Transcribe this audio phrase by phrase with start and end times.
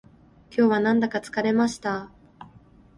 [0.49, 2.09] 今日はなんだか疲れました